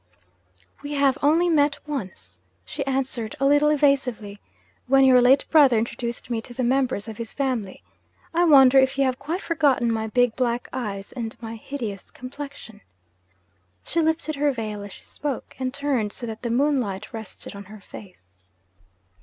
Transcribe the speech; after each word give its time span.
'We 0.81 0.93
have 0.93 1.15
only 1.21 1.47
met 1.47 1.77
once,' 1.87 2.39
she 2.65 2.83
answered 2.87 3.35
a 3.39 3.45
little 3.45 3.69
evasively, 3.69 4.39
'when 4.87 5.03
your 5.03 5.21
late 5.21 5.45
brother 5.51 5.77
introduced 5.77 6.27
me 6.31 6.41
to 6.41 6.55
the 6.55 6.63
members 6.63 7.07
of 7.07 7.17
his 7.17 7.35
family. 7.35 7.83
I 8.33 8.45
wonder 8.45 8.79
if 8.79 8.97
you 8.97 9.03
have 9.03 9.19
quite 9.19 9.41
forgotten 9.41 9.91
my 9.91 10.07
big 10.07 10.35
black 10.35 10.67
eyes 10.73 11.11
and 11.11 11.37
my 11.39 11.55
hideous 11.55 12.09
complexion?' 12.09 12.81
She 13.83 14.01
lifted 14.01 14.37
her 14.37 14.51
veil 14.51 14.81
as 14.81 14.91
she 14.93 15.03
spoke, 15.03 15.55
and 15.59 15.71
turned 15.71 16.13
so 16.13 16.25
that 16.25 16.41
the 16.41 16.49
moonlight 16.49 17.13
rested 17.13 17.55
on 17.55 17.65
her 17.65 17.79
face. 17.79 18.43